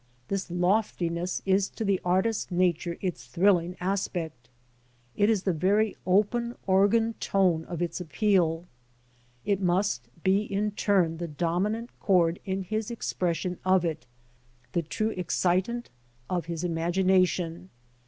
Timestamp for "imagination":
16.63-17.69